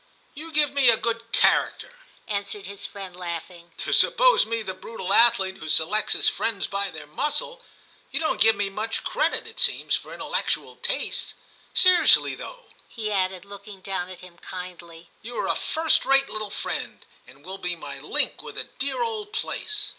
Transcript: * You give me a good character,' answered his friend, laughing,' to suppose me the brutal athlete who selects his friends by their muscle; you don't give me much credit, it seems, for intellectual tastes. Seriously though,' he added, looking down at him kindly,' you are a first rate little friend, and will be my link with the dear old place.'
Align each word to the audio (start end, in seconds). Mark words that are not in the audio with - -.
* 0.17 0.33
You 0.33 0.51
give 0.51 0.73
me 0.73 0.89
a 0.89 0.97
good 0.97 1.31
character,' 1.31 1.99
answered 2.27 2.65
his 2.65 2.87
friend, 2.87 3.15
laughing,' 3.15 3.71
to 3.85 3.93
suppose 3.93 4.47
me 4.47 4.63
the 4.63 4.73
brutal 4.73 5.13
athlete 5.13 5.57
who 5.57 5.69
selects 5.69 6.13
his 6.13 6.27
friends 6.27 6.65
by 6.65 6.89
their 6.89 7.05
muscle; 7.05 7.61
you 8.09 8.19
don't 8.19 8.41
give 8.41 8.55
me 8.55 8.71
much 8.71 9.03
credit, 9.03 9.45
it 9.45 9.59
seems, 9.59 9.95
for 9.95 10.11
intellectual 10.11 10.75
tastes. 10.77 11.35
Seriously 11.75 12.33
though,' 12.33 12.69
he 12.87 13.11
added, 13.11 13.45
looking 13.45 13.79
down 13.81 14.09
at 14.09 14.21
him 14.21 14.39
kindly,' 14.39 15.11
you 15.21 15.37
are 15.39 15.45
a 15.47 15.53
first 15.53 16.03
rate 16.03 16.29
little 16.29 16.49
friend, 16.49 17.05
and 17.27 17.45
will 17.45 17.59
be 17.59 17.75
my 17.75 17.99
link 17.99 18.41
with 18.41 18.55
the 18.55 18.63
dear 18.79 19.03
old 19.03 19.31
place.' 19.31 19.89